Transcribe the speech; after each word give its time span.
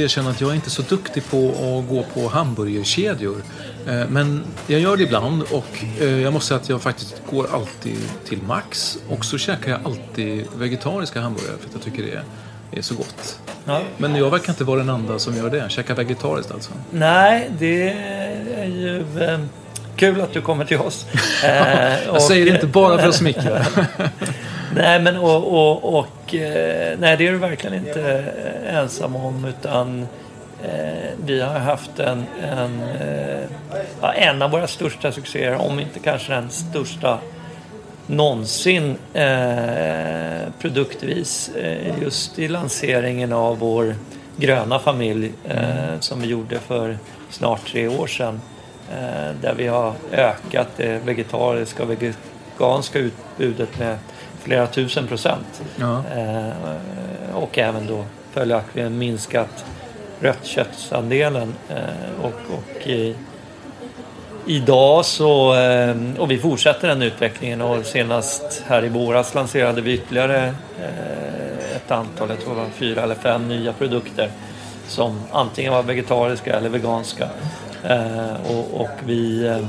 Måste 0.00 0.20
erkänna 0.20 0.30
att 0.30 0.40
jag 0.40 0.50
är 0.50 0.54
inte 0.54 0.70
så 0.70 0.82
duktig 0.82 1.22
på 1.30 1.48
att 1.48 1.88
gå 1.88 2.04
på 2.14 2.28
hamburgerkedjor. 2.28 3.42
Eh, 3.86 4.06
Men 4.08 4.44
jag 4.66 4.80
gör 4.80 4.96
det 4.96 5.02
ibland 5.02 5.42
och 5.42 5.84
eh, 6.00 6.20
jag 6.22 6.32
måste 6.32 6.48
säga 6.48 6.60
att 6.60 6.68
jag 6.68 6.82
faktiskt 6.82 7.22
går 7.30 7.46
alltid 7.54 7.98
till 8.28 8.38
Max. 8.42 8.98
Och 9.08 9.24
så 9.24 9.38
käkar 9.38 9.70
jag 9.70 9.80
alltid 9.84 10.46
vegetariska 10.56 11.20
hamburgare 11.20 11.56
för 11.60 11.68
att 11.68 11.74
jag 11.74 11.82
tycker 11.82 12.02
det 12.02 12.78
är 12.78 12.82
så 12.82 12.94
gott. 12.94 13.38
Ja. 13.64 13.80
Men 13.98 14.16
jag 14.16 14.30
verkar 14.30 14.52
inte 14.52 14.64
vara 14.64 14.78
den 14.78 14.88
enda 14.88 15.18
som 15.18 15.36
gör 15.36 15.50
det. 15.50 15.70
Käkar 15.70 15.94
vegetariskt 15.94 16.52
alltså. 16.52 16.70
Nej, 16.90 17.50
det 17.58 17.90
är 17.90 18.66
ju 18.66 19.04
eh, 19.22 19.40
kul 19.96 20.20
att 20.20 20.32
du 20.32 20.40
kommer 20.40 20.64
till 20.64 20.78
oss. 20.78 21.06
Jag 22.06 22.22
säger 22.22 22.46
det 22.46 22.50
inte 22.54 22.66
bara 22.66 22.98
för 22.98 23.08
att 23.08 23.14
smickra. 23.14 23.66
Nej, 24.80 25.00
men 25.00 25.16
och, 25.16 25.46
och, 25.52 25.98
och 25.98 26.34
eh, 26.34 26.98
nej, 26.98 27.16
det 27.16 27.26
är 27.26 27.32
du 27.32 27.38
verkligen 27.38 27.76
inte 27.76 28.24
eh, 28.64 28.76
ensam 28.76 29.16
om 29.16 29.44
utan 29.44 30.06
eh, 30.62 31.10
vi 31.24 31.40
har 31.40 31.58
haft 31.58 31.98
en, 31.98 32.24
en, 32.42 32.82
eh, 32.82 34.28
en 34.28 34.42
av 34.42 34.50
våra 34.50 34.66
största 34.66 35.12
succéer, 35.12 35.54
om 35.54 35.80
inte 35.80 35.98
kanske 35.98 36.32
den 36.32 36.50
största 36.50 37.18
någonsin 38.06 38.96
eh, 39.14 40.52
produktvis 40.60 41.50
eh, 41.56 42.02
just 42.02 42.38
i 42.38 42.48
lanseringen 42.48 43.32
av 43.32 43.58
vår 43.58 43.94
gröna 44.36 44.78
familj 44.78 45.32
eh, 45.48 46.00
som 46.00 46.20
vi 46.20 46.26
gjorde 46.26 46.58
för 46.58 46.98
snart 47.30 47.66
tre 47.66 47.88
år 47.88 48.06
sedan. 48.06 48.40
Där 49.40 49.54
vi 49.56 49.66
har 49.66 49.94
ökat 50.12 50.68
det 50.76 51.04
vegetariska 51.04 51.82
och 51.82 51.90
veganska 51.90 52.98
utbudet 52.98 53.78
med 53.78 53.98
flera 54.50 54.66
tusen 54.66 55.06
procent. 55.06 55.62
Ja. 55.76 56.02
Eh, 56.16 57.34
och 57.34 57.58
även 57.58 57.86
då 57.86 58.04
följaktligen 58.32 58.98
minskat 58.98 59.64
röttköttsandelen. 60.20 61.54
Eh, 61.68 62.24
och, 62.24 62.56
och 62.56 62.88
i, 62.88 63.14
idag 64.46 65.04
så, 65.04 65.54
eh, 65.54 65.96
och 66.18 66.30
vi 66.30 66.38
fortsätter 66.38 66.88
den 66.88 67.02
utvecklingen 67.02 67.60
och 67.60 67.86
senast 67.86 68.62
här 68.66 68.84
i 68.84 68.88
våras 68.88 69.34
lanserade 69.34 69.80
vi 69.80 69.92
ytterligare 69.92 70.54
eh, 70.78 71.76
ett 71.76 71.90
antal, 71.90 72.28
jag 72.28 72.40
tror 72.40 72.54
det 72.54 72.60
var 72.60 72.68
fyra 72.70 73.02
eller 73.02 73.14
fem 73.14 73.48
nya 73.48 73.72
produkter 73.72 74.30
som 74.86 75.20
antingen 75.32 75.72
var 75.72 75.82
vegetariska 75.82 76.56
eller 76.56 76.68
veganska. 76.68 77.28
Eh, 77.84 78.50
och, 78.50 78.80
och 78.80 78.98
vi 79.06 79.46
eh, 79.46 79.66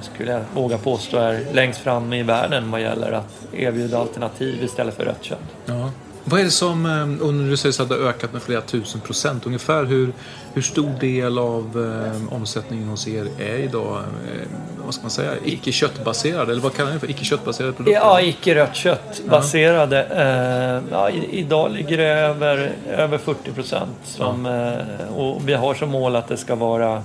skulle 0.00 0.32
jag 0.32 0.42
våga 0.54 0.78
påstå 0.78 1.18
är 1.18 1.44
längst 1.52 1.80
fram 1.80 2.12
i 2.12 2.22
världen 2.22 2.70
vad 2.70 2.80
gäller 2.80 3.12
att 3.12 3.46
erbjuda 3.52 3.98
alternativ 3.98 4.62
istället 4.62 4.96
för 4.96 5.04
rött 5.04 5.22
kött. 5.22 5.38
Ja. 5.66 5.90
Vad 6.30 6.40
är 6.40 6.44
det 6.44 6.50
som, 6.50 6.86
eh, 6.86 7.26
och 7.26 7.34
du 7.34 7.56
säger 7.56 7.82
att 7.82 7.88
det 7.88 7.94
har 7.94 8.02
ökat 8.02 8.32
med 8.32 8.42
flera 8.42 8.60
tusen 8.60 9.00
procent, 9.00 9.46
ungefär 9.46 9.84
hur, 9.84 10.12
hur 10.54 10.62
stor 10.62 10.90
del 11.00 11.38
av 11.38 11.64
eh, 12.04 12.34
omsättningen 12.34 12.88
hos 12.88 13.08
er 13.08 13.26
är 13.38 13.56
idag, 13.58 13.96
eh, 13.96 14.48
vad 14.84 14.94
ska 14.94 15.02
man 15.02 15.10
säga, 15.10 15.32
icke-köttbaserad? 15.44 16.50
Eller 16.50 16.60
vad 16.60 16.74
kallar 16.74 16.90
ni 16.90 16.94
det 16.94 17.00
för? 17.00 17.10
Icke-köttbaserade 17.10 17.72
produkter? 17.72 18.00
Ja, 18.00 18.20
icke 18.20 18.54
rött 18.54 18.76
kött 18.76 19.22
baserade. 19.30 20.04
Eh, 20.04 20.92
ja, 20.92 21.10
idag 21.30 21.70
ligger 21.72 21.96
det 21.96 22.08
över, 22.08 22.72
över 22.88 23.18
40 23.18 23.52
procent. 23.52 23.98
Som, 24.04 24.46
eh, 24.46 25.16
och 25.16 25.48
vi 25.48 25.54
har 25.54 25.74
som 25.74 25.90
mål 25.90 26.16
att 26.16 26.28
det 26.28 26.36
ska 26.36 26.54
vara 26.54 26.92
eh, 26.92 27.02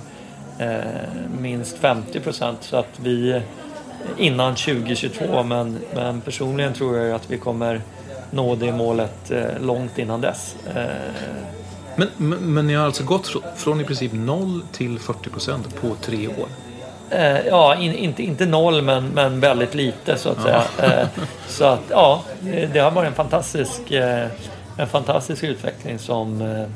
minst 1.40 1.78
50 1.78 2.20
procent. 2.20 2.58
Så 2.60 2.76
att 2.76 2.98
vi 3.02 3.40
innan 4.18 4.54
2022, 4.54 5.42
men, 5.42 5.78
men 5.94 6.20
personligen 6.20 6.72
tror 6.74 6.98
jag 6.98 7.14
att 7.16 7.30
vi 7.30 7.38
kommer 7.38 7.80
nå 8.30 8.54
det 8.54 8.72
målet 8.72 9.30
eh, 9.30 9.44
långt 9.60 9.98
innan 9.98 10.20
dess. 10.20 10.56
Eh, 10.76 10.82
Men, 11.96 12.08
men, 12.16 12.38
men 12.54 12.66
ni 12.66 12.74
har 12.74 12.84
alltså 12.86 13.04
gått 13.04 13.26
fr- 13.28 13.42
från 13.56 13.80
i 13.80 13.84
princip 13.84 14.12
0 14.12 14.62
till 14.72 14.98
40 14.98 15.30
procent 15.30 15.80
på 15.80 15.94
tre 16.02 16.28
år? 16.28 16.48
Eh, 17.10 17.46
ja, 17.46 17.76
in, 17.76 17.94
inte, 17.94 18.22
inte 18.22 18.46
noll 18.46 18.82
men, 18.82 19.08
men 19.08 19.40
väldigt 19.40 19.74
lite 19.74 20.18
så 20.18 20.28
att 20.28 20.42
säga. 20.42 20.62
Eh, 20.82 21.06
så 21.48 21.64
att 21.64 21.80
ja, 21.90 22.22
det, 22.72 22.78
har 22.80 22.90
varit 22.90 23.08
en 23.08 23.14
fantastisk, 23.14 23.90
eh, 23.90 24.26
en 24.78 24.86
fantastisk 24.86 25.42
utveckling 25.44 25.98
som, 25.98 26.42
eh, 26.42 26.66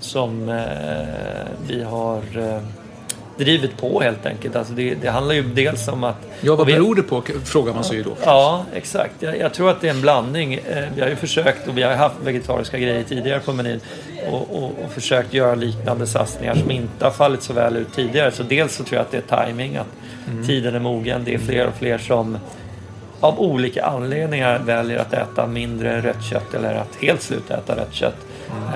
som 0.00 0.48
eh, 0.48 1.46
vi 1.68 1.82
har 1.82 2.22
eh, 2.38 2.60
drivit 3.38 3.76
på 3.76 4.00
helt 4.00 4.26
enkelt. 4.26 4.56
Alltså 4.56 4.72
det, 4.72 4.94
det 4.94 5.08
handlar 5.10 5.34
ju 5.34 5.42
dels 5.42 5.88
om 5.88 6.04
att... 6.04 6.16
Ja, 6.40 6.56
vad 6.56 6.66
vi- 6.66 6.72
beror 6.72 6.94
det 6.94 7.02
på, 7.02 7.22
frågar 7.44 7.74
man 7.74 7.84
sig 7.84 7.96
ju 7.96 8.02
då. 8.02 8.16
Ja, 8.24 8.64
exakt. 8.74 9.12
Jag, 9.18 9.38
jag 9.38 9.54
tror 9.54 9.70
att 9.70 9.80
det 9.80 9.86
är 9.86 9.90
en 9.94 10.00
blandning. 10.00 10.54
Eh, 10.54 10.84
Vi 10.94 11.00
har 11.02 11.08
ju 11.08 11.16
försökt, 11.16 11.68
och 11.68 11.78
vi 11.78 11.82
har 11.82 11.94
haft 11.94 12.14
vegetariska 12.24 12.78
grejer 12.78 13.02
tidigare 13.02 13.40
på 13.40 13.52
menyn, 13.52 13.80
och, 14.30 14.56
och, 14.56 14.64
och 14.84 14.90
försökt 14.92 15.34
göra 15.34 15.54
liknande 15.54 16.06
satsningar 16.06 16.54
som 16.54 16.70
inte 16.70 17.04
har 17.04 17.12
fallit 17.12 17.42
så 17.42 17.52
väl 17.52 17.76
ut 17.76 17.94
tidigare. 17.94 18.30
Så 18.30 18.42
dels 18.42 18.74
så 18.76 18.84
tror 18.84 18.96
jag 18.96 19.02
att 19.04 19.10
det 19.28 19.32
är 19.32 19.46
timing, 19.46 19.76
att 19.76 20.46
tiden 20.46 20.74
är 20.74 20.80
mogen. 20.80 21.22
Det 21.24 21.34
är 21.34 21.38
fler 21.38 21.66
och 21.66 21.74
fler 21.74 21.98
som 21.98 22.38
av 23.20 23.40
olika 23.40 23.84
anledningar 23.84 24.58
väljer 24.58 24.98
att 24.98 25.12
äta 25.12 25.46
mindre 25.46 26.00
rött 26.00 26.24
kött 26.30 26.54
eller 26.54 26.74
att 26.74 26.96
helt 27.00 27.22
sluta 27.22 27.56
äta 27.56 27.76
rött 27.76 27.94
kött. 27.94 28.16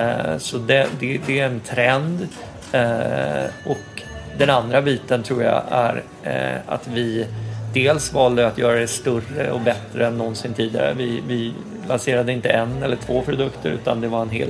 Eh, 0.00 0.38
Så 0.38 0.58
det, 0.58 0.86
det, 1.00 1.20
det 1.26 1.40
är 1.40 1.46
en 1.46 1.60
trend. 1.60 2.28
Eh, 2.72 3.44
Och 3.66 4.02
den 4.40 4.50
andra 4.50 4.82
biten 4.82 5.22
tror 5.22 5.42
jag 5.42 5.62
är 5.70 6.02
eh, 6.22 6.60
att 6.66 6.88
vi 6.88 7.26
dels 7.74 8.12
valde 8.12 8.46
att 8.46 8.58
göra 8.58 8.78
det 8.78 8.88
större 8.88 9.50
och 9.50 9.60
bättre 9.60 10.06
än 10.06 10.18
någonsin 10.18 10.54
tidigare. 10.54 10.94
Vi, 10.94 11.22
vi 11.28 11.52
lanserade 11.88 12.32
inte 12.32 12.48
en 12.48 12.82
eller 12.82 12.96
två 12.96 13.22
produkter 13.22 13.70
utan 13.70 14.00
det 14.00 14.08
var 14.08 14.22
en 14.22 14.30
hel 14.30 14.48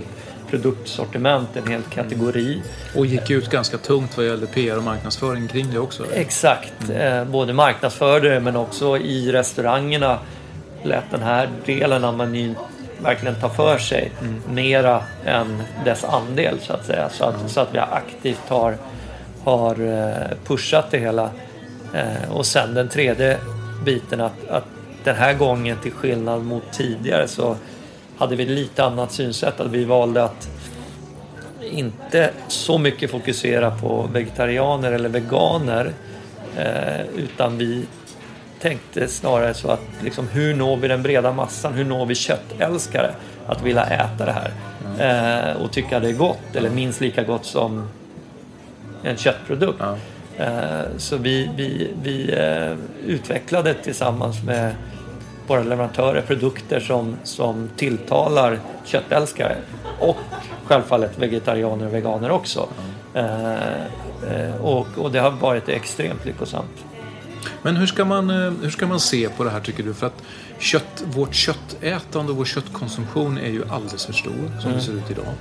produktsortiment, 0.50 1.56
en 1.56 1.66
hel 1.66 1.82
kategori. 1.82 2.62
Och 2.96 3.06
gick 3.06 3.30
ut 3.30 3.50
ganska 3.50 3.78
tungt 3.78 4.16
vad 4.16 4.26
gäller 4.26 4.46
PR 4.46 4.76
och 4.76 4.82
marknadsföring 4.82 5.48
kring 5.48 5.66
det 5.72 5.78
också. 5.78 6.04
Exakt. 6.14 6.90
Eh, 6.94 7.24
både 7.24 7.52
marknadsförde 7.52 8.28
det 8.28 8.40
men 8.40 8.56
också 8.56 8.98
i 8.98 9.32
restaurangerna 9.32 10.18
lät 10.82 11.10
den 11.10 11.22
här 11.22 11.48
delen 11.66 12.04
av 12.04 12.16
menyn 12.16 12.54
verkligen 13.02 13.34
ta 13.34 13.48
för 13.48 13.78
sig 13.78 14.12
mera 14.48 15.02
än 15.24 15.62
dess 15.84 16.04
andel 16.04 16.58
så 16.60 16.72
att 16.72 16.86
säga. 16.86 17.08
Så 17.08 17.24
att, 17.24 17.50
så 17.50 17.60
att 17.60 17.74
vi 17.74 17.78
aktivt 17.78 18.48
har, 18.48 18.76
har 19.44 19.76
pushat 20.44 20.90
det 20.90 20.98
hela. 20.98 21.30
Och 22.30 22.46
sen 22.46 22.74
den 22.74 22.88
tredje 22.88 23.38
biten 23.84 24.20
att, 24.20 24.48
att 24.48 24.64
den 25.04 25.16
här 25.16 25.34
gången 25.34 25.76
till 25.82 25.92
skillnad 25.92 26.44
mot 26.44 26.72
tidigare 26.72 27.28
så 27.28 27.56
hade 28.18 28.36
vi 28.36 28.46
lite 28.46 28.84
annat 28.84 29.12
synsätt. 29.12 29.60
Att 29.60 29.70
vi 29.70 29.84
valde 29.84 30.24
att 30.24 30.48
inte 31.62 32.30
så 32.48 32.78
mycket 32.78 33.10
fokusera 33.10 33.70
på 33.70 34.08
vegetarianer 34.12 34.92
eller 34.92 35.08
veganer 35.08 35.92
eh, 36.56 37.06
utan 37.16 37.58
vi 37.58 37.84
tänkte 38.60 39.08
snarare 39.08 39.54
så 39.54 39.68
att 39.68 39.80
liksom, 40.02 40.28
hur 40.28 40.54
når 40.54 40.76
vi 40.76 40.88
den 40.88 41.02
breda 41.02 41.32
massan? 41.32 41.74
Hur 41.74 41.84
når 41.84 42.06
vi 42.06 42.14
köttälskare 42.14 43.14
att 43.46 43.62
vilja 43.62 43.84
äta 43.84 44.26
det 44.26 44.32
här 44.32 44.52
eh, 44.98 45.62
och 45.62 45.72
tycka 45.72 46.00
det 46.00 46.08
är 46.08 46.12
gott 46.12 46.56
eller 46.56 46.70
minst 46.70 47.00
lika 47.00 47.22
gott 47.22 47.44
som 47.44 47.88
en 49.02 49.16
köttprodukt. 49.16 49.78
Ja. 49.80 49.96
Eh, 50.36 50.84
så 50.96 51.16
vi, 51.16 51.50
vi, 51.56 51.90
vi 52.02 52.32
eh, 52.32 52.76
utvecklade 53.06 53.74
tillsammans 53.74 54.44
med 54.44 54.74
våra 55.46 55.62
leverantörer 55.62 56.22
produkter 56.22 56.80
som, 56.80 57.16
som 57.22 57.68
tilltalar 57.76 58.58
köttälskare 58.84 59.56
och 60.00 60.16
självfallet 60.64 61.18
vegetarianer 61.18 61.86
och 61.86 61.94
veganer 61.94 62.30
också. 62.30 62.68
Mm. 63.14 64.54
och, 64.60 64.86
och 64.96 65.10
det 65.12 65.18
har 65.18 65.30
varit 65.30 65.68
extremt 65.68 66.24
lyckosamt. 66.24 66.84
Men 67.62 67.76
hur 67.76 67.86
ska, 67.86 68.04
man, 68.04 68.30
hur 68.62 68.70
ska 68.70 68.86
man 68.86 69.00
se 69.00 69.28
på 69.28 69.44
det 69.44 69.50
här 69.50 69.60
tycker 69.60 69.82
du? 69.82 69.94
För 69.94 70.06
att 70.06 70.22
kött, 70.58 71.04
vårt 71.04 71.34
köttätande 71.34 72.32
och 72.32 72.38
vår 72.38 72.44
köttkonsumtion 72.44 73.38
är 73.38 73.50
ju 73.50 73.62
alldeles 73.70 74.06
för 74.06 74.12
stor 74.12 74.50
som 74.60 74.70
mm. 74.70 74.72
det 74.72 74.80
ser 74.80 74.92
ut 74.92 75.10
idag. 75.10 75.34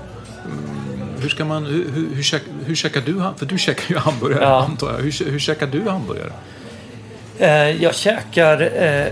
Hur 1.22 1.30
ska 1.30 1.46
man, 1.46 1.66
hur, 1.66 1.92
hur, 1.92 2.16
hur, 2.16 2.24
käk, 2.24 2.42
hur 2.66 2.76
käkar 2.76 3.02
du, 3.02 3.24
för 3.38 3.46
du 3.46 3.58
käkar 3.58 3.94
ju 3.94 3.98
hamburgare 3.98 4.44
ja. 4.44 4.64
antar 4.64 4.92
jag. 4.92 4.98
Hur, 4.98 5.32
hur 5.32 5.40
käkar 5.40 5.68
du 5.68 5.90
hamburgare? 5.90 6.32
Eh, 7.40 7.84
jag 7.84 7.96
käkar 7.96 8.62
eh, 8.62 9.08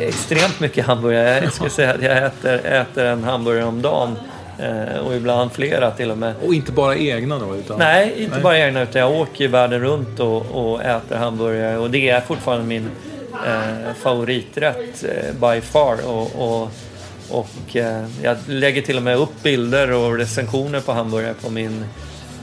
extremt 0.00 0.60
mycket 0.60 0.86
hamburgare. 0.86 1.40
Jag 1.44 1.52
ska 1.52 1.70
säga 1.70 1.94
att 1.94 2.02
jag 2.02 2.26
äter, 2.26 2.66
äter 2.66 3.04
en 3.04 3.24
hamburgare 3.24 3.64
om 3.64 3.82
dagen. 3.82 4.16
Eh, 4.58 4.98
och 4.98 5.14
ibland 5.14 5.52
flera 5.52 5.90
till 5.90 6.10
och 6.10 6.18
med. 6.18 6.34
Och 6.46 6.54
inte 6.54 6.72
bara 6.72 6.96
egna 6.96 7.38
då? 7.38 7.56
Utan... 7.56 7.78
Nej, 7.78 8.14
inte 8.16 8.34
Nej. 8.34 8.42
bara 8.42 8.58
egna 8.58 8.82
utan 8.82 9.00
jag 9.00 9.12
åker 9.12 9.48
världen 9.48 9.80
runt 9.80 10.20
och, 10.20 10.46
och 10.46 10.82
äter 10.82 11.16
hamburgare. 11.16 11.78
Och 11.78 11.90
det 11.90 12.08
är 12.08 12.20
fortfarande 12.20 12.66
min 12.66 12.90
eh, 13.46 13.94
favoriträtt 14.02 15.04
eh, 15.04 15.32
by 15.32 15.60
far. 15.60 16.06
Och, 16.06 16.62
och, 16.62 16.70
och 17.30 17.76
eh, 17.76 18.04
jag 18.22 18.36
lägger 18.46 18.82
till 18.82 18.96
och 18.96 19.02
med 19.02 19.16
upp 19.16 19.42
bilder 19.42 19.92
och 19.92 20.16
recensioner 20.18 20.80
på 20.80 20.92
hamburgare 20.92 21.34
på 21.34 21.50
min 21.50 21.84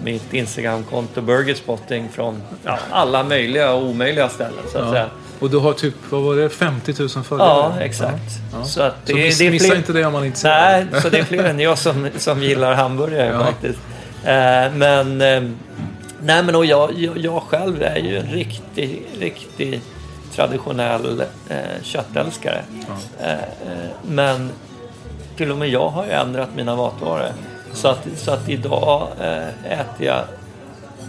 mitt 0.03 0.33
Instagramkonto 0.33 1.21
Burgerspotting 1.21 2.09
från 2.09 2.41
ja, 2.63 2.79
alla 2.91 3.23
möjliga 3.23 3.73
och 3.73 3.83
omöjliga 3.83 4.29
ställen. 4.29 4.63
Så 4.71 4.77
att 4.77 4.85
ja. 4.85 4.91
säga. 4.91 5.09
Och 5.39 5.49
du 5.49 5.57
har 5.57 5.73
typ, 5.73 5.95
vad 6.09 6.21
var 6.21 6.35
det, 6.35 6.49
50 6.49 6.93
000 6.99 7.09
följare? 7.09 7.49
Ja, 7.49 7.73
exakt. 7.79 8.31
Ja. 8.53 8.63
Så, 8.63 8.81
att 8.81 9.05
det, 9.05 9.31
så 9.31 9.43
det 9.43 9.47
är 9.47 9.51
missa 9.51 9.67
fler... 9.67 9.77
inte 9.77 9.93
det 9.93 10.05
om 10.05 10.13
man 10.13 10.25
inte 10.25 10.39
ser 10.39 10.49
Nej, 10.49 11.01
så 11.01 11.09
det 11.09 11.19
är 11.19 11.23
fler 11.23 11.43
än 11.43 11.59
jag 11.59 11.77
som, 11.77 12.09
som 12.17 12.43
gillar 12.43 12.73
hamburgare 12.73 13.39
faktiskt. 13.39 13.79
Eh, 14.23 14.73
men, 14.73 15.21
eh, 15.21 15.43
nej 16.21 16.43
men 16.43 16.55
och 16.55 16.65
jag, 16.65 16.93
jag, 16.97 17.17
jag, 17.17 17.41
själv 17.41 17.83
är 17.83 17.97
ju 17.97 18.17
en 18.17 18.27
riktig, 18.27 19.05
riktig 19.19 19.81
traditionell 20.35 21.23
eh, 21.49 21.57
köttälskare. 21.81 22.63
Eh, 23.21 23.31
eh, 23.31 23.37
men 24.01 24.51
till 25.37 25.51
och 25.51 25.57
med 25.57 25.69
jag 25.69 25.89
har 25.89 26.05
ju 26.05 26.11
ändrat 26.11 26.49
mina 26.55 26.75
matvaror. 26.75 27.31
Så 27.73 27.87
att, 27.87 28.07
så 28.15 28.31
att 28.31 28.49
idag 28.49 29.07
eh, 29.21 29.79
äter 29.79 30.07
jag 30.07 30.23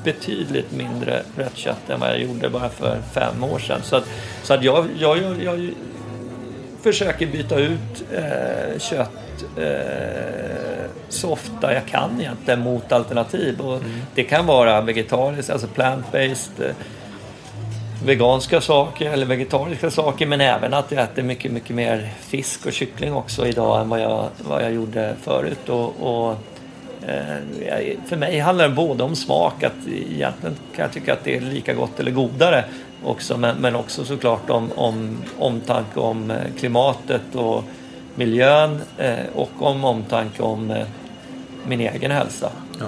betydligt 0.05 0.73
mindre 0.73 1.23
rött 1.37 1.57
kött 1.57 1.91
än 1.91 2.01
vad 2.01 2.09
jag 2.09 2.19
gjorde 2.21 2.49
bara 2.49 2.69
för 2.69 2.99
fem 3.13 3.45
år 3.45 3.59
sedan. 3.59 3.81
Så 3.83 3.97
att, 3.97 4.05
så 4.43 4.55
att 4.55 4.65
jag, 4.65 4.87
jag, 4.99 5.19
jag, 5.19 5.43
jag 5.43 5.71
försöker 6.83 7.27
byta 7.27 7.59
ut 7.59 8.05
eh, 8.13 8.79
kött 8.79 9.45
eh, 9.57 10.91
så 11.09 11.31
ofta 11.31 11.75
jag 11.75 11.87
kan 11.87 12.21
egentligen 12.21 12.61
mot 12.61 12.93
alternativ. 12.93 13.61
Och 13.61 13.77
mm. 13.77 13.91
Det 14.15 14.25
kan 14.25 14.47
vara 14.47 14.81
vegetariskt, 14.81 15.51
alltså 15.51 15.67
plant-based, 15.67 16.69
eh, 16.69 16.75
veganska 18.05 18.61
saker 18.61 19.11
eller 19.11 19.27
vegetariska 19.27 19.91
saker 19.91 20.27
men 20.27 20.41
även 20.41 20.75
att 20.75 20.93
jag 20.93 21.03
äter 21.03 21.23
mycket, 21.23 21.53
mycket 21.53 21.77
mer 21.77 22.11
fisk 22.21 22.67
och 22.67 22.73
kyckling 22.73 23.15
också 23.15 23.47
idag 23.47 23.81
än 23.81 23.89
vad 23.89 24.01
jag, 24.01 24.29
vad 24.39 24.63
jag 24.63 24.73
gjorde 24.73 25.15
förut. 25.23 25.69
Och, 25.69 25.93
och 26.01 26.39
Eh, 27.07 27.97
för 28.07 28.17
mig 28.17 28.39
handlar 28.39 28.69
det 28.69 28.75
både 28.75 29.05
om 29.05 29.17
smak, 29.17 29.63
att 29.63 29.87
egentligen 29.87 30.57
kan 30.77 30.83
jag 30.83 30.93
tycka 30.93 31.13
att 31.13 31.25
det 31.25 31.37
är 31.37 31.41
lika 31.41 31.75
gott 31.75 32.01
eller 32.01 32.11
godare 32.11 32.65
också, 33.05 33.37
men, 33.37 33.57
men 33.57 33.77
också 33.77 34.05
såklart 34.05 34.51
om, 34.51 34.71
om 34.75 35.17
omtanke 35.39 36.01
om 36.01 36.31
eh, 36.31 36.37
klimatet 36.59 37.35
och 37.35 37.65
miljön 38.15 38.81
eh, 38.99 39.15
och 39.35 39.51
om 39.59 39.85
omtanke 39.85 40.43
om 40.43 40.85
min 41.67 41.81
egen 41.81 42.11
hälsa. 42.11 42.51
Ja. 42.81 42.87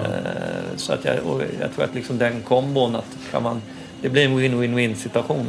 Så 0.77 0.93
att 0.93 1.05
jag, 1.05 1.15
jag 1.61 1.73
tror 1.75 1.85
att 1.85 1.95
liksom 1.95 2.19
den 2.19 2.43
kombon, 2.43 2.97
att 2.97 3.17
kan 3.31 3.43
man, 3.43 3.63
det 4.03 4.09
blir 4.09 4.25
en 4.25 4.39
win-win-win 4.39 4.95
situation 4.95 5.47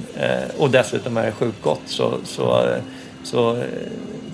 och 0.57 0.69
dessutom 0.69 1.17
är 1.17 1.25
det 1.25 1.31
sjukt 1.31 1.61
gott 1.61 1.81
så, 1.85 2.13
så, 2.23 2.75
så 3.23 3.63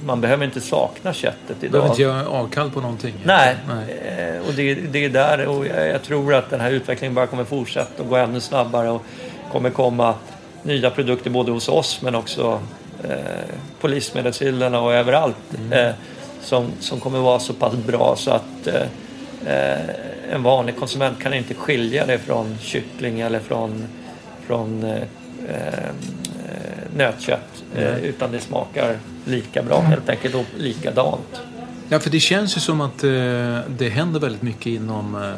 man 0.06 0.22
behöver 0.22 0.46
inte 0.46 0.62
sakna 0.62 1.14
köttet 1.14 1.58
idag. 1.60 1.72
behöver 1.72 1.90
inte 1.90 2.02
göra 2.02 2.28
avkall 2.28 2.72
på 2.72 2.82
någonting. 2.82 3.14
Nej, 3.24 3.56
Nej. 3.68 4.36
Eh, 4.36 4.48
och 4.48 4.54
det, 4.54 4.74
det, 4.76 5.06
är 5.06 5.10
där 5.10 5.48
och 5.48 5.68
jag, 5.68 5.88
jag, 5.88 6.04
tror 6.04 6.34
att 6.34 6.50
den 6.50 6.60
här 6.60 6.72
utvecklingen 6.72 7.16
bara 7.16 7.28
kommer 7.28 7.44
fortsätta 7.44 8.04
och 8.04 8.10
gå 8.10 8.16
ännu 8.16 8.40
snabbare 8.40 8.90
och 8.90 9.06
kommer 9.52 9.70
komma 9.70 10.16
nya 10.64 10.90
produkter 10.90 11.30
både 11.30 11.52
hos 11.52 11.70
oss 11.70 12.02
men 12.02 12.16
också 12.16 12.62
eh, 13.04 13.18
på 13.82 13.88
livsmedelshyllorna 13.88 14.82
och 14.82 14.94
överallt 14.94 15.58
mm. 15.58 15.74
eh, 15.88 15.94
som, 16.42 16.72
som 16.80 17.00
kommer 17.00 17.20
vara 17.20 17.40
så 17.40 17.54
pass 17.54 17.74
bra 17.74 18.16
så 18.18 18.32
att 18.32 18.68
eh, 18.68 18.82
eh 19.54 19.80
en 20.32 20.44
vanlig 20.44 20.78
konsument 20.78 21.20
kan 21.20 21.34
inte 21.34 21.54
skilja 21.54 22.06
det 22.06 22.20
från 22.20 22.58
kyckling 22.62 23.20
eller 23.20 23.40
från, 23.40 23.88
från 24.48 24.84
eh, 24.84 25.04
nötkött 26.96 27.64
utan 28.02 28.32
det 28.32 28.40
smakar 28.40 28.98
lika 29.26 29.64
bra 29.64 29.82
helt 29.82 30.10
enkelt 30.10 30.36
och 30.36 30.46
likadant. 30.58 31.42
Ja, 31.90 32.00
för 32.00 32.10
det 32.10 32.20
känns 32.20 32.58
ju 32.58 32.62
som 32.62 32.82
att 32.82 33.04
eh, 33.04 33.10
det 33.78 33.90
händer 33.90 34.20
väldigt 34.20 34.42
mycket 34.42 34.66
inom 34.66 35.16
eh, 35.16 35.32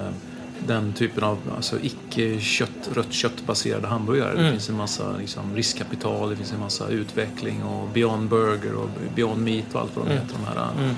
den 0.68 0.94
typen 0.94 1.24
av 1.24 1.38
alltså, 1.56 1.76
icke-kött, 1.82 2.90
rött 2.94 3.14
köttbaserade 3.14 3.88
hamburgare. 3.88 4.32
Mm. 4.32 4.44
Det 4.44 4.52
finns 4.52 4.70
en 4.70 4.76
massa 4.76 5.18
liksom, 5.20 5.56
riskkapital, 5.56 6.30
det 6.30 6.36
finns 6.36 6.54
en 6.54 6.60
massa 6.60 6.88
utveckling 6.88 7.64
och 7.64 7.90
Beyond 7.90 8.30
Burger 8.30 8.76
och 8.76 8.90
Beyond 9.16 9.44
Meat 9.44 9.66
och 9.74 9.82
allt 9.82 9.96
vad 9.96 10.06
de 10.06 10.12
mm. 10.12 10.24
heter. 10.24 10.40
De 10.40 10.60
här. 10.60 10.70
Mm. 10.80 10.96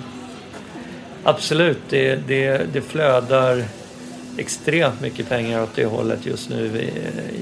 Absolut, 1.24 1.80
det, 1.90 2.16
det, 2.28 2.74
det 2.74 2.82
flödar 2.82 3.66
extremt 4.38 5.02
mycket 5.02 5.30
pengar 5.30 5.64
åt 5.64 5.76
det 5.76 5.86
hållet 5.86 6.26
just 6.26 6.50
nu 6.50 6.66
i, 6.66 6.92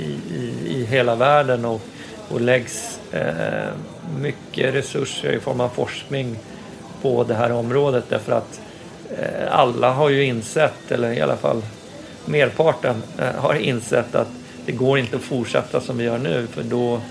i, 0.04 0.20
i 0.68 0.86
hela 0.86 1.16
världen 1.16 1.66
och, 1.66 1.82
och 2.30 2.42
läggs 2.42 3.00
eh, 3.12 3.70
mycket 4.20 4.74
resurser 4.74 5.32
i 5.32 5.40
form 5.40 5.60
av 5.60 5.70
forskning 5.70 6.38
på 7.02 7.24
det 7.24 7.34
här 7.34 7.52
området 7.52 8.04
därför 8.10 8.32
att 8.32 8.62
eh, 9.20 9.60
alla 9.60 9.92
har 9.92 10.10
ju 10.10 10.24
insett, 10.24 10.92
eller 10.92 11.12
i 11.12 11.22
alla 11.22 11.38
fall 11.38 11.62
merparten 12.26 13.04
eh, 13.18 13.36
har 13.36 13.54
insett 13.54 14.16
att 14.16 14.30
det 14.66 14.72
går 14.72 15.00
inte 15.00 15.16
att 15.16 15.22
fortsätta 15.22 15.82
som 15.82 15.98
vi 15.98 16.04
gör 16.04 16.18
nu 16.18 16.48
för 16.48 16.64
då, 16.64 17.02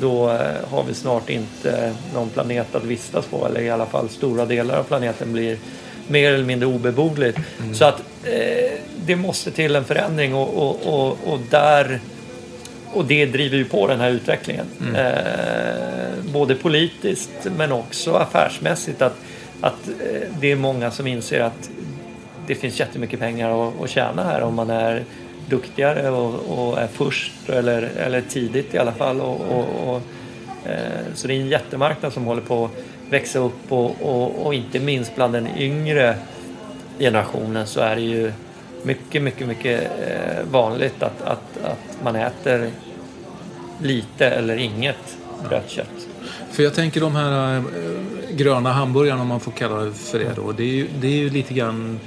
då 0.00 0.30
eh, 0.30 0.68
har 0.70 0.84
vi 0.88 0.94
snart 0.94 1.30
inte 1.30 1.94
någon 2.14 2.28
planet 2.28 2.74
att 2.74 2.84
vistas 2.84 3.26
på 3.26 3.46
eller 3.46 3.60
i 3.60 3.70
alla 3.70 3.86
fall 3.86 4.08
stora 4.08 4.46
delar 4.46 4.78
av 4.78 4.82
planeten 4.82 5.32
blir 5.32 5.58
mer 6.08 6.32
eller 6.32 6.44
mindre 6.44 6.66
obeboeligt. 6.66 7.38
Mm. 7.60 7.74
Så 7.74 7.84
att 7.84 8.02
eh, 8.24 8.78
det 9.06 9.16
måste 9.16 9.50
till 9.50 9.76
en 9.76 9.84
förändring 9.84 10.34
och, 10.34 10.54
och, 10.54 10.86
och, 10.86 11.18
och 11.32 11.38
där 11.50 12.00
och 12.94 13.04
det 13.04 13.26
driver 13.26 13.56
ju 13.56 13.64
på 13.64 13.86
den 13.86 14.00
här 14.00 14.10
utvecklingen. 14.10 14.66
Mm. 14.80 14.94
Eh, 14.94 16.32
både 16.32 16.54
politiskt 16.54 17.46
men 17.56 17.72
också 17.72 18.12
affärsmässigt. 18.14 19.02
Att, 19.02 19.16
att 19.60 19.88
eh, 19.88 20.28
det 20.40 20.52
är 20.52 20.56
många 20.56 20.90
som 20.90 21.06
inser 21.06 21.40
att 21.40 21.70
det 22.46 22.54
finns 22.54 22.80
jättemycket 22.80 23.20
pengar 23.20 23.68
att, 23.68 23.82
att 23.82 23.90
tjäna 23.90 24.24
här 24.24 24.40
om 24.42 24.54
man 24.54 24.70
är 24.70 25.04
duktigare 25.48 26.10
och, 26.10 26.34
och 26.34 26.78
är 26.80 26.86
först 26.86 27.32
eller, 27.48 27.82
eller 27.82 28.20
tidigt 28.20 28.74
i 28.74 28.78
alla 28.78 28.92
fall. 28.92 29.20
Och, 29.20 29.40
och, 29.40 29.94
och 29.94 30.02
Eh, 30.64 31.14
så 31.14 31.26
det 31.28 31.34
är 31.34 31.40
en 31.40 31.48
jättemarknad 31.48 32.12
som 32.12 32.24
håller 32.24 32.42
på 32.42 32.64
att 32.64 32.70
växa 33.10 33.38
upp 33.38 33.72
och, 33.72 34.46
och, 34.46 34.54
inte 34.54 34.80
minst 34.80 35.14
bland 35.14 35.32
den 35.32 35.48
yngre 35.58 36.16
generationen 36.98 37.66
så 37.66 37.80
är 37.80 37.96
det 37.96 38.02
ju 38.02 38.32
mycket, 38.82 39.22
mycket, 39.22 39.48
mycket 39.48 39.82
eh, 39.82 40.44
vanligt 40.50 41.02
att, 41.02 41.22
att, 41.22 41.64
att 41.64 42.02
man 42.02 42.16
äter 42.16 42.70
lite 43.82 44.26
eller 44.26 44.56
inget 44.56 45.16
rött 45.50 45.70
kött. 45.70 46.08
För 46.50 46.62
jag 46.62 46.74
tänker 46.74 47.00
de 47.00 47.16
här 47.16 47.56
eh, 47.56 47.62
gröna 48.30 48.72
hamburgarna 48.72 49.22
om 49.22 49.28
man 49.28 49.40
får 49.40 49.52
kalla 49.52 49.76
det 49.76 49.92
för 49.92 50.18
det 50.18 50.32
då. 50.36 50.52
Det 50.52 50.62
är 50.62 50.74
ju, 50.74 50.88
det 51.00 51.06
är 51.06 51.16
ju 51.16 51.30
lite 51.30 51.54
grann 51.54 52.00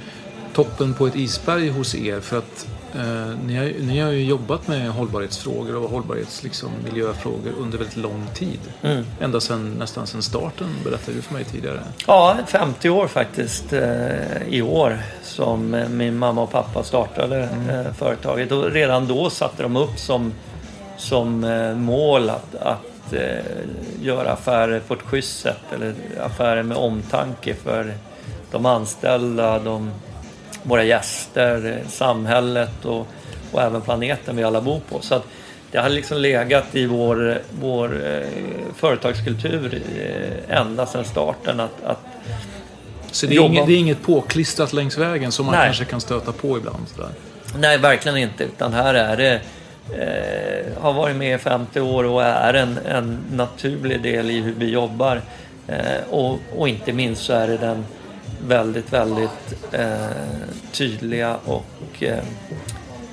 toppen 0.52 0.94
på 0.94 1.06
ett 1.06 1.16
isberg 1.16 1.68
hos 1.68 1.94
er 1.94 2.20
för 2.20 2.38
att 2.38 2.68
Eh, 2.94 3.36
ni, 3.46 3.56
har, 3.56 3.86
ni 3.86 4.00
har 4.00 4.10
ju 4.10 4.24
jobbat 4.24 4.68
med 4.68 4.90
hållbarhetsfrågor 4.90 5.76
och 5.76 5.90
hållbarhets, 5.90 6.42
liksom, 6.42 6.70
miljöfrågor 6.84 7.52
under 7.58 7.78
väldigt 7.78 7.96
lång 7.96 8.26
tid. 8.34 8.60
Mm. 8.82 9.04
Ända 9.20 9.40
sedan, 9.40 9.74
nästan 9.78 10.06
sedan 10.06 10.22
starten, 10.22 10.66
berättade 10.84 11.16
du 11.16 11.22
för 11.22 11.34
mig 11.34 11.44
tidigare. 11.44 11.80
Ja, 12.06 12.36
50 12.46 12.90
år 12.90 13.06
faktiskt 13.06 13.72
eh, 13.72 14.48
i 14.48 14.62
år 14.62 14.98
som 15.22 15.74
eh, 15.74 15.88
min 15.88 16.18
mamma 16.18 16.42
och 16.42 16.50
pappa 16.50 16.82
startade 16.82 17.48
Mm. 17.48 17.68
eh, 17.86 17.92
företaget. 17.92 18.52
Och 18.52 18.70
redan 18.72 19.06
då 19.06 19.30
satte 19.30 19.62
de 19.62 19.76
upp 19.76 19.98
som, 19.98 20.32
som 20.96 21.40
mål 21.76 22.30
att, 22.30 22.54
att 22.54 23.12
göra 24.00 24.32
affärer 24.32 24.80
på 24.80 24.94
ett 24.94 25.02
schysst 25.02 25.40
sätt. 25.40 25.60
Eller 25.74 25.94
affärer 26.20 26.62
med 26.62 26.76
omtanke 26.76 27.54
för 27.54 27.94
de 28.50 28.66
anställda, 28.66 29.58
de, 29.58 29.90
våra 30.62 30.84
gäster, 30.84 31.66
eh, 31.66 31.88
samhället 31.88 32.84
och, 32.84 33.06
och 33.52 33.62
även 33.62 33.80
planeten 33.80 34.36
vi 34.36 34.44
alla 34.44 34.60
bor 34.60 34.80
på. 34.88 35.00
Så 35.00 35.14
att 35.14 35.26
det 35.70 35.78
har 35.78 35.88
liksom 35.88 36.18
legat 36.18 36.64
i 36.72 36.86
vår, 36.86 37.38
vår 37.50 38.06
eh, 38.06 38.28
företagskultur 38.76 39.82
eh, 39.98 40.58
ända 40.60 40.86
sedan 40.86 41.04
starten 41.04 41.60
att, 41.60 41.84
att 41.84 41.98
Så 43.10 43.26
det 43.26 43.36
är, 43.36 43.40
inget, 43.40 43.66
det 43.66 43.72
är 43.72 43.78
inget 43.78 44.02
påklistrat 44.02 44.72
längs 44.72 44.98
vägen 44.98 45.32
som 45.32 45.46
man 45.46 45.54
Nej. 45.54 45.64
kanske 45.64 45.84
kan 45.84 46.00
stöta 46.00 46.32
på 46.32 46.58
ibland. 46.58 46.88
Sådär. 46.94 47.10
Nej, 47.56 47.78
verkligen 47.78 48.18
inte. 48.18 48.44
Utan 48.44 48.72
här 48.72 48.94
är 48.94 49.16
det... 49.16 49.40
Eh, 49.92 50.82
har 50.82 50.92
varit 50.92 51.16
med 51.16 51.34
i 51.34 51.38
50 51.38 51.80
år 51.80 52.04
och 52.04 52.24
är 52.24 52.54
en, 52.54 52.78
en 52.88 53.18
naturlig 53.32 54.02
del 54.02 54.30
i 54.30 54.40
hur 54.40 54.54
vi 54.54 54.70
jobbar. 54.70 55.22
Eh, 55.68 56.10
och, 56.10 56.38
och 56.56 56.68
inte 56.68 56.92
minst 56.92 57.24
så 57.24 57.32
är 57.32 57.48
det 57.48 57.56
den 57.56 57.84
väldigt, 58.46 58.92
väldigt 58.92 59.64
eh, 59.72 60.06
tydliga 60.72 61.36
och 61.44 62.02
eh, 62.02 62.24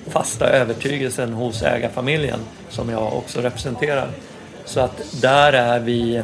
fasta 0.08 0.50
övertygelsen 0.50 1.34
hos 1.34 1.64
ägarfamiljen 1.64 2.40
som 2.70 2.90
jag 2.90 3.14
också 3.14 3.42
representerar. 3.42 4.10
Så 4.66 4.80
att 4.80 5.22
där 5.22 5.54
är 5.54 5.80
vi 5.80 6.24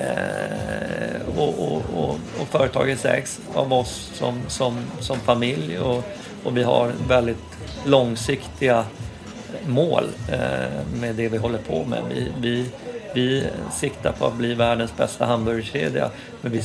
Eh, 0.00 1.38
och, 1.38 1.48
och, 1.58 1.82
och, 1.96 2.18
och 2.40 2.48
företaget 2.50 3.04
ägs 3.04 3.40
av 3.54 3.72
oss 3.72 4.10
som, 4.14 4.40
som, 4.48 4.84
som 5.00 5.20
familj 5.20 5.78
och, 5.78 6.04
och 6.44 6.56
vi 6.56 6.62
har 6.62 6.92
väldigt 7.08 7.36
långsiktiga 7.84 8.84
mål 9.66 10.04
eh, 10.32 10.98
med 11.00 11.14
det 11.14 11.28
vi 11.28 11.36
håller 11.36 11.58
på 11.58 11.84
med. 11.84 12.02
Vi, 12.08 12.32
vi, 12.40 12.66
vi 13.14 13.46
siktar 13.72 14.12
på 14.12 14.26
att 14.26 14.34
bli 14.34 14.54
världens 14.54 14.96
bästa 14.96 15.26
hamburgerkedja 15.26 16.10
men 16.40 16.52
vi 16.52 16.62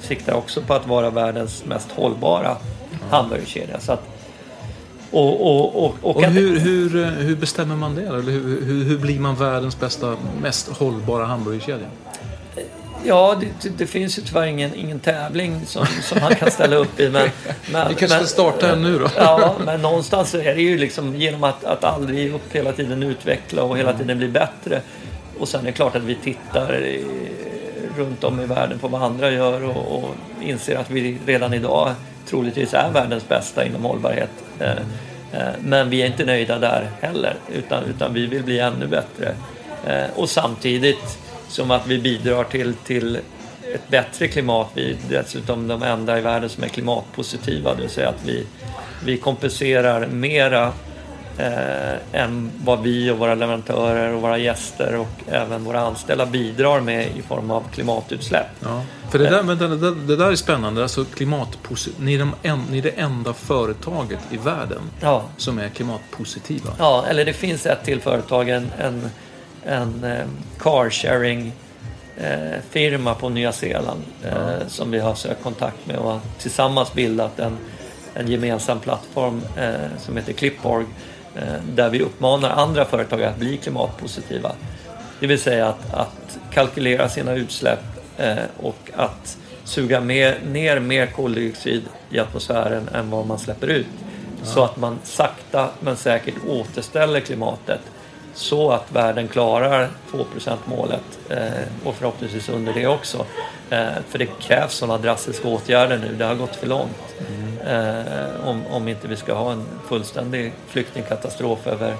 siktar, 0.00 0.34
också 0.34 0.62
på 0.62 0.74
att 0.74 0.86
vara 0.86 1.10
världens 1.10 1.64
mest 1.64 1.90
hållbara 1.92 2.56
hamburgerkedja. 3.10 3.80
Så 3.80 3.92
att, 3.92 4.02
och, 5.10 5.40
och, 5.40 5.84
och, 5.84 5.94
och, 6.02 6.24
hur, 6.24 6.58
hur, 6.58 7.10
hur 7.10 7.36
bestämmer 7.36 7.76
man 7.76 7.94
det? 7.94 8.02
Eller 8.02 8.20
hur, 8.20 8.64
hur, 8.64 8.84
hur 8.84 8.98
blir 8.98 9.20
man 9.20 9.34
världens 9.34 9.80
bästa, 9.80 10.16
mest 10.42 10.68
hållbara 10.68 11.24
hamburgerkedja? 11.24 11.86
Ja, 13.06 13.40
det, 13.40 13.68
det, 13.78 13.86
finns 13.86 14.18
ju 14.18 14.22
tyvärr 14.22 14.46
ingen, 14.46 14.74
ingen 14.74 15.00
tävling 15.00 15.66
som, 15.66 15.86
som 16.02 16.20
man 16.20 16.34
kan 16.34 16.50
ställa 16.50 16.76
upp 16.76 17.00
i. 17.00 17.10
Men, 17.10 17.28
men, 17.72 17.88
Vi 17.88 17.94
kanske 17.94 18.18
ska 18.18 18.26
starta 18.26 18.72
en 18.72 18.82
nu 18.82 18.98
då? 18.98 19.08
Ja, 19.16 19.54
men 19.64 19.82
någonstans 19.82 20.34
är 20.34 20.54
det 20.54 20.62
ju 20.62 20.78
liksom 20.78 21.16
genom 21.16 21.44
att, 21.44 21.64
att 21.64 21.84
aldrig 21.84 22.34
upp, 22.34 22.52
hela 22.52 22.72
tiden 22.72 23.02
utveckla 23.02 23.62
och 23.62 23.78
hela 23.78 23.92
tiden 23.92 24.18
bli 24.18 24.28
bättre. 24.28 24.80
Och 25.38 25.48
sen 25.48 25.60
är 25.60 25.64
det 25.64 25.72
klart 25.72 25.96
att 25.96 26.02
vi 26.02 26.14
tittar 26.14 26.76
i, 26.76 27.04
runt 27.96 28.24
om 28.24 28.40
i 28.40 28.46
världen 28.46 28.78
på 28.78 28.88
vad 28.88 29.02
andra 29.02 29.30
gör 29.30 29.64
och, 29.64 29.98
och 29.98 30.14
inser 30.42 30.76
att 30.76 30.90
vi 30.90 31.18
redan 31.26 31.54
idag 31.54 31.94
troligtvis 32.26 32.74
är 32.74 32.90
världens 32.92 33.28
bästa 33.28 33.66
inom 33.66 33.84
hållbarhet. 33.84 34.30
Eh, 34.60 34.70
eh, 35.32 35.54
men 35.60 35.90
vi 35.90 36.02
är 36.02 36.06
inte 36.06 36.24
nöjda 36.24 36.58
där 36.58 36.90
heller, 37.00 37.34
utan, 37.52 37.84
utan 37.84 38.14
vi 38.14 38.26
vill 38.26 38.42
bli 38.42 38.58
ännu 38.58 38.86
bättre. 38.86 39.34
Och 40.14 40.30
samtidigt 40.30 41.18
som 41.48 41.70
att 41.70 41.86
vi 41.86 41.98
bidrar 41.98 42.44
till, 42.44 42.74
till 42.74 43.18
ett 43.74 43.88
bättre 43.88 44.28
klimat. 44.28 44.70
Vi 44.74 44.90
är 44.90 44.96
dessutom 45.08 45.68
de 45.68 45.82
enda 45.82 46.18
i 46.18 46.20
världen 46.20 46.48
som 46.48 46.64
är 46.64 46.68
klimatpositiva, 46.68 47.74
det 47.74 47.80
vill 47.80 47.90
säga 47.90 48.08
att 48.08 48.24
vi, 48.24 48.46
vi 49.04 49.16
kompenserar 49.16 50.06
mera 50.06 50.72
eh, 51.38 52.20
än 52.22 52.50
vad 52.64 52.82
vi 52.82 53.10
och 53.10 53.18
våra 53.18 53.34
leverantörer 53.34 54.12
och 54.12 54.22
våra 54.22 54.38
gäster 54.38 54.96
och 54.96 55.32
även 55.32 55.64
våra 55.64 55.80
anställda 55.80 56.26
bidrar 56.26 56.80
med 56.80 57.16
i 57.16 57.22
form 57.22 57.50
av 57.50 57.62
klimatutsläpp. 57.72 58.46
Ja. 58.60 58.82
För 59.10 59.18
det 59.18 59.30
där, 59.30 59.42
men 59.42 59.58
det, 59.58 59.76
det, 59.76 59.94
det 59.94 60.16
där 60.16 60.30
är 60.32 60.36
spännande. 60.36 60.82
Alltså 60.82 61.04
klimatposi- 61.04 61.92
ni, 61.98 62.14
är 62.14 62.18
de 62.18 62.34
en, 62.42 62.62
ni 62.70 62.78
är 62.78 62.82
det 62.82 62.90
enda 62.90 63.32
företaget 63.32 64.18
i 64.30 64.36
världen 64.36 64.80
Ja, 65.00 65.22
som 65.36 65.58
är 65.58 65.68
klimatpositiva. 65.68 66.70
ja 66.78 67.04
eller 67.08 67.24
det 67.24 67.32
finns 67.32 67.66
ett 67.66 67.84
till 67.84 68.00
företag, 68.00 68.48
en, 68.48 68.70
en, 68.78 69.10
en 69.64 70.04
eh, 70.04 70.24
carsharing 70.58 71.52
eh, 72.16 72.60
firma 72.70 73.14
på 73.14 73.28
Nya 73.28 73.52
Zeeland 73.52 74.02
eh, 74.24 74.66
som 74.68 74.90
vi 74.90 74.98
har 74.98 75.14
sökt 75.14 75.42
kontakt 75.42 75.86
med 75.86 75.96
och 75.96 76.20
tillsammans 76.38 76.92
bildat 76.94 77.38
en, 77.38 77.56
en 78.14 78.28
gemensam 78.28 78.80
plattform 78.80 79.40
eh, 79.56 79.74
som 79.98 80.16
heter 80.16 80.32
Clipborg 80.32 80.84
eh, 80.84 80.90
där 81.74 81.90
vi 81.90 82.00
uppmanar 82.00 82.50
andra 82.50 82.84
företag 82.84 83.22
att 83.22 83.38
bli 83.38 83.56
klimatpositiva. 83.56 84.52
Det 85.20 85.26
vill 85.26 85.40
säga 85.40 85.68
att, 85.68 85.94
att 85.94 86.38
kalkylera 86.50 87.08
sina 87.08 87.34
utsläpp 87.34 87.84
eh, 88.18 88.36
och 88.56 88.90
att 88.96 89.38
suga 89.64 90.00
mer, 90.00 90.38
ner 90.46 90.80
mer 90.80 91.06
koldioxid 91.06 91.82
i 92.10 92.18
atmosfären 92.18 92.88
än 92.94 93.10
vad 93.10 93.26
man 93.26 93.38
släpper 93.38 93.66
ut. 93.66 93.86
Så 94.42 94.64
att 94.64 94.76
man 94.76 94.98
sakta 95.04 95.70
men 95.80 95.96
säkert 95.96 96.34
återställer 96.48 97.20
klimatet 97.20 97.80
så 98.34 98.70
att 98.70 98.92
världen 98.92 99.28
klarar 99.28 99.88
2 100.10 100.24
målet 100.64 101.18
eh, 101.28 101.48
och 101.84 101.94
förhoppningsvis 101.94 102.48
under 102.48 102.74
det 102.74 102.86
också. 102.86 103.26
Eh, 103.70 103.86
för 104.08 104.18
det 104.18 104.26
krävs 104.26 104.74
sådana 104.74 104.98
drastiska 104.98 105.48
åtgärder 105.48 105.98
nu, 105.98 106.14
det 106.18 106.24
har 106.24 106.34
gått 106.34 106.56
för 106.56 106.66
långt. 106.66 107.14
Eh, 107.66 108.48
om, 108.48 108.66
om 108.66 108.88
inte 108.88 109.08
vi 109.08 109.16
ska 109.16 109.34
ha 109.34 109.52
en 109.52 109.64
fullständig 109.88 110.52
flyktingkatastrof 110.68 111.66
över 111.66 111.94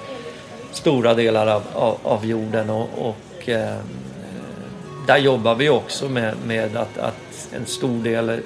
stora 0.72 1.14
delar 1.14 1.46
av, 1.46 1.62
av, 1.72 1.98
av 2.02 2.26
jorden 2.26 2.70
och, 2.70 2.88
och 2.98 3.48
eh, 3.48 3.76
där 5.06 5.16
jobbar 5.16 5.54
vi 5.54 5.68
också 5.68 6.08
med, 6.08 6.34
med 6.46 6.76
att, 6.76 6.98
att 6.98 7.48
en 7.56 7.66
stor 7.66 8.02
del, 8.02 8.28
eh, 8.28 8.38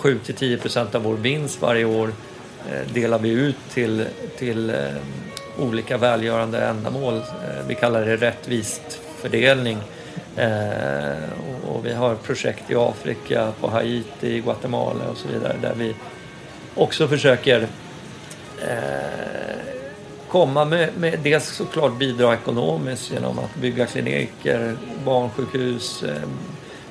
7-10 0.00 0.60
procent 0.60 0.94
av 0.94 1.02
vår 1.02 1.16
vinst 1.16 1.62
varje 1.62 1.84
år 1.84 2.12
eh, 2.70 2.92
delar 2.92 3.18
vi 3.18 3.30
ut 3.30 3.56
till, 3.74 4.06
till 4.38 4.70
eh, 4.70 4.76
olika 5.58 5.98
välgörande 5.98 6.58
ändamål. 6.58 7.16
Eh, 7.16 7.66
vi 7.68 7.74
kallar 7.74 8.04
det 8.04 8.16
rättvist 8.16 9.00
fördelning. 9.16 9.78
Eh, 10.36 11.12
och, 11.70 11.76
och 11.76 11.86
vi 11.86 11.92
har 11.92 12.14
projekt 12.14 12.70
i 12.70 12.74
Afrika, 12.74 13.52
på 13.60 13.68
Haiti, 13.68 14.40
Guatemala 14.40 15.04
och 15.10 15.16
så 15.16 15.28
vidare 15.28 15.56
där 15.62 15.74
vi 15.76 15.94
också 16.74 17.08
försöker 17.08 17.66
eh, 18.62 19.60
komma 20.28 20.64
med, 20.64 20.88
med 20.98 21.18
dels 21.22 21.46
såklart 21.46 21.98
bidra 21.98 22.34
ekonomiskt 22.34 23.12
genom 23.12 23.38
att 23.38 23.54
bygga 23.54 23.86
kliniker, 23.86 24.76
barnsjukhus, 25.04 26.02
eh, 26.02 26.28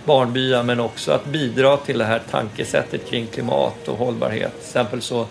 barnbyar 0.05 0.63
men 0.63 0.79
också 0.79 1.11
att 1.11 1.25
bidra 1.25 1.77
till 1.77 1.97
det 1.97 2.05
här 2.05 2.21
tankesättet 2.31 3.09
kring 3.09 3.27
klimat 3.27 3.87
och 3.87 3.97
hållbarhet. 3.97 4.51
Till 4.51 4.67
exempel 4.67 5.01
så, 5.01 5.25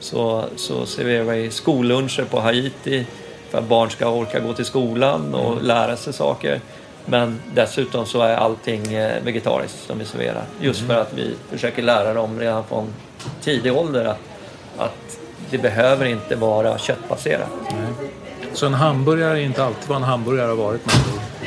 så, 0.00 0.44
så 0.56 0.86
serverar 0.86 1.24
vi 1.24 1.50
skolluncher 1.50 2.24
på 2.24 2.40
Haiti 2.40 3.06
för 3.50 3.58
att 3.58 3.68
barn 3.68 3.90
ska 3.90 4.08
orka 4.08 4.40
gå 4.40 4.52
till 4.52 4.64
skolan 4.64 5.34
och 5.34 5.62
lära 5.62 5.96
sig 5.96 6.12
saker. 6.12 6.60
Men 7.06 7.40
dessutom 7.54 8.06
så 8.06 8.22
är 8.22 8.36
allting 8.36 8.94
eh, 8.94 9.22
vegetariskt 9.22 9.86
som 9.86 9.98
vi 9.98 10.04
serverar. 10.04 10.44
Just 10.60 10.80
för 10.80 10.94
att 10.94 11.12
vi 11.14 11.34
försöker 11.50 11.82
lära 11.82 12.14
dem 12.14 12.40
redan 12.40 12.64
från 12.64 12.94
tidig 13.42 13.76
ålder 13.76 14.04
att, 14.04 14.20
att 14.78 15.18
det 15.50 15.58
behöver 15.58 16.06
inte 16.06 16.36
vara 16.36 16.78
köttbaserat. 16.78 17.48
Så 18.52 18.66
en 18.66 18.74
hamburgare 18.74 19.38
är 19.38 19.42
inte 19.42 19.64
alltid 19.64 19.88
vad 19.88 19.96
en 19.96 20.02
hamburgare 20.02 20.48
har 20.48 20.56
varit. 20.56 20.80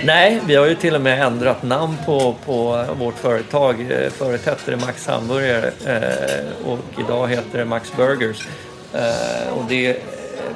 Nej, 0.04 0.42
vi 0.46 0.56
har 0.56 0.68
ju 0.68 0.76
till 0.76 0.96
och 0.96 1.02
med 1.02 1.22
ändrat 1.22 1.64
namn 1.64 1.98
på, 2.06 2.36
på 2.46 2.86
vårt 3.00 3.16
företag. 3.16 3.92
Eh, 3.92 4.10
Förut 4.10 4.46
hette 4.46 4.72
det 4.72 4.78
Max 4.78 5.08
Hamburgare 5.08 5.72
eh, 5.86 6.68
och 6.68 6.80
idag 7.00 7.28
heter 7.28 7.58
det 7.58 7.66
Max 7.66 7.94
Burgers. 7.98 8.48
Och 9.56 9.64
det, 9.70 9.98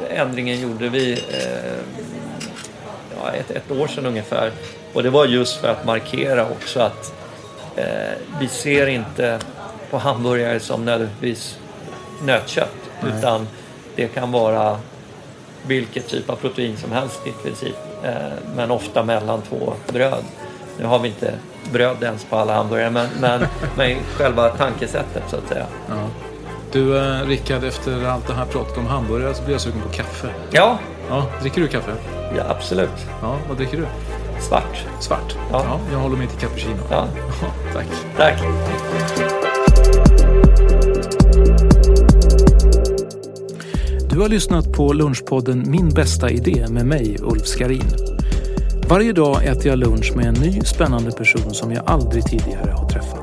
ändringen 0.10 0.62
gjorde 0.62 0.90
vi 0.90 1.24
ja, 3.22 3.32
ett, 3.32 3.52
ett 3.52 3.72
år 3.72 3.88
sedan 3.88 4.06
ungefär. 4.06 4.52
Och 4.94 5.04
det 5.04 5.10
var 5.10 5.26
just 5.26 5.58
för 5.62 5.68
att 5.68 5.86
markera 5.86 6.46
också 6.50 6.80
att 6.80 7.14
eh, 7.76 7.86
vi 8.40 8.48
ser 8.48 8.88
inte 8.88 9.40
på 9.92 9.98
hamburgare 9.98 10.60
som 10.60 10.86
nödvändigtvis 10.86 11.58
nötkött. 12.24 12.76
Utan 13.18 13.48
det 13.96 14.08
kan 14.08 14.32
vara 14.32 14.80
vilket 15.68 16.08
typ 16.08 16.30
av 16.30 16.36
protein 16.36 16.78
som 16.78 16.92
helst 16.92 17.22
i 17.28 17.32
princip. 17.44 17.76
Eh, 18.04 18.12
men 18.56 18.72
ofta 18.72 19.04
mellan 19.04 19.42
två 19.42 19.74
bröd. 19.88 20.24
Nu 20.80 20.86
har 20.86 21.00
vi 21.00 21.08
inte 21.08 21.34
bröd 21.72 22.04
ens 22.04 22.26
på 22.26 22.36
alla 22.38 22.54
hamburgare 22.56 22.90
men, 22.90 23.08
men, 23.22 23.46
men 23.78 23.98
själva 24.18 24.50
tankesättet 24.50 25.24
så 25.30 25.36
att 25.36 25.48
säga. 25.48 25.66
Ja. 25.90 25.96
Du, 26.72 26.98
eh, 26.98 27.26
Rickard, 27.28 27.64
efter 27.64 28.06
allt 28.06 28.28
det 28.28 28.34
här 28.34 28.46
pratet 28.46 28.78
om 28.78 28.86
hamburgare 28.86 29.34
så 29.34 29.44
blir 29.44 29.54
jag 29.54 29.62
sugen 29.62 29.82
på 29.82 29.90
kaffe. 29.90 30.30
Ja, 30.52 30.78
Ja, 31.10 31.26
dricker 31.42 31.62
du 31.62 31.68
kaffe? 31.68 31.92
ja 32.38 32.44
absolut. 32.50 33.08
Ja, 33.22 33.38
vad 33.48 33.58
dricker 33.58 33.78
du? 33.78 33.86
Svart. 34.50 34.86
Svart? 35.00 35.36
Ja. 35.52 35.80
jag 35.92 36.00
håller 36.00 36.18
mig 36.18 36.28
till 36.28 36.38
cappuccino. 36.40 36.78
Ja, 36.90 37.08
Ja, 37.42 37.48
tack. 37.74 37.88
tack. 38.18 38.40
Du 44.10 44.20
har 44.20 44.30
lyssnat 44.30 44.72
på 44.72 44.94
Lunchpodden 44.94 45.64
Min 45.68 45.90
bästa 45.90 46.30
idé 46.30 46.66
med 46.70 46.86
mig, 46.86 47.18
Ulf 47.22 47.46
Skarin. 47.48 47.84
Varje 48.90 49.14
dag 49.14 49.46
äter 49.46 49.68
jag 49.68 49.80
lunch 49.80 50.14
med 50.16 50.26
en 50.26 50.34
ny 50.34 50.62
spännande 50.62 51.12
person 51.12 51.54
som 51.54 51.72
jag 51.72 51.84
aldrig 51.86 52.24
tidigare 52.26 52.72
har 52.72 52.90
träffat. 52.90 53.20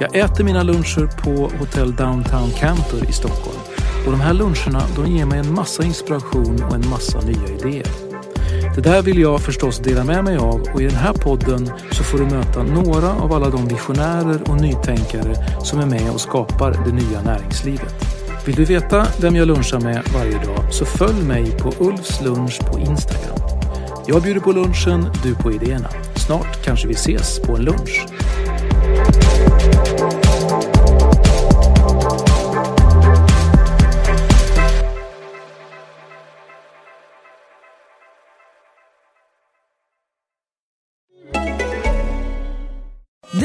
Jag 0.00 0.16
äter 0.16 0.44
mina 0.44 0.62
luncher 0.62 1.22
på 1.24 1.50
Hotel 1.58 1.94
Downtown 1.96 2.50
Cantor 2.50 3.08
i 3.08 3.12
Stockholm. 3.12 3.58
Och 4.06 4.12
de 4.12 4.20
här 4.20 4.34
luncherna 4.34 4.82
de 4.96 5.06
ger 5.16 5.24
mig 5.26 5.38
en 5.38 5.54
massa 5.54 5.82
inspiration 5.84 6.62
och 6.68 6.74
en 6.74 6.90
massa 6.90 7.20
nya 7.20 7.48
idéer. 7.58 8.13
Det 8.74 8.80
där 8.80 9.02
vill 9.02 9.18
jag 9.18 9.40
förstås 9.40 9.78
dela 9.78 10.04
med 10.04 10.24
mig 10.24 10.36
av 10.36 10.60
och 10.74 10.82
i 10.82 10.84
den 10.84 10.94
här 10.94 11.12
podden 11.12 11.70
så 11.90 12.04
får 12.04 12.18
du 12.18 12.24
möta 12.24 12.62
några 12.62 13.12
av 13.12 13.32
alla 13.32 13.50
de 13.50 13.68
visionärer 13.68 14.50
och 14.50 14.60
nytänkare 14.60 15.34
som 15.64 15.80
är 15.80 15.86
med 15.86 16.10
och 16.10 16.20
skapar 16.20 16.70
det 16.70 16.92
nya 16.92 17.22
näringslivet. 17.22 17.94
Vill 18.46 18.54
du 18.54 18.64
veta 18.64 19.06
vem 19.20 19.36
jag 19.36 19.48
lunchar 19.48 19.80
med 19.80 20.02
varje 20.14 20.44
dag 20.44 20.72
så 20.72 20.84
följ 20.84 21.22
mig 21.22 21.50
på 21.58 21.72
Ulfs 21.78 22.20
lunch 22.20 22.60
på 22.72 22.78
Instagram. 22.78 23.38
Jag 24.06 24.22
bjuder 24.22 24.40
på 24.40 24.52
lunchen, 24.52 25.08
du 25.22 25.34
på 25.34 25.52
idéerna. 25.52 25.88
Snart 26.16 26.64
kanske 26.64 26.88
vi 26.88 26.94
ses 26.94 27.40
på 27.40 27.56
en 27.56 27.64
lunch. 27.64 28.06